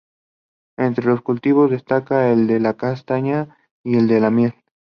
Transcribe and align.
Entre 0.79 1.05
los 1.05 1.21
cultivos 1.21 1.69
destaca 1.69 2.31
el 2.31 2.47
de 2.47 2.59
la 2.59 2.73
castaña 2.73 3.55
y 3.83 3.97
el 3.97 4.07
de 4.07 4.19
la 4.19 4.31
miel. 4.31 4.55